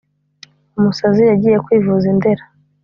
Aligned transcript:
umusazi 0.77 1.21
yagiye 1.31 1.57
kwivuza 1.65 2.05
i 2.11 2.15
ndera 2.17 2.43